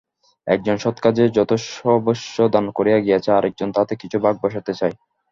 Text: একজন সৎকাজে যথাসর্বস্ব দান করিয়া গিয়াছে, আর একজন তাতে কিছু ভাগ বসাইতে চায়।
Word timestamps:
একজন 0.47 0.75
সৎকাজে 0.77 1.25
যথাসর্বস্ব 1.37 2.35
দান 2.53 2.65
করিয়া 2.77 2.99
গিয়াছে, 2.99 3.29
আর 3.33 3.43
একজন 3.45 3.69
তাতে 3.77 3.93
কিছু 3.95 4.17
ভাগ 4.25 4.35
বসাইতে 4.43 4.73
চায়। 4.79 4.95